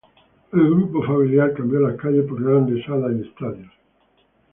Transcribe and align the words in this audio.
El 0.51 0.65
grupo 0.67 1.03
familiar 1.05 1.53
cambió 1.53 1.79
las 1.79 1.95
calles 1.95 2.25
por 2.27 2.43
grandes 2.43 2.83
salas 2.87 3.11
y 3.15 3.21
estadios. 3.21 3.71